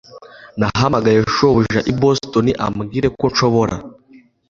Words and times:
Nahamagaye 0.59 1.19
shobuja 1.35 1.79
i 1.91 1.93
Boston 2.01 2.45
ambwira 2.65 3.07
ko 3.19 3.25
nshobora 3.31 3.75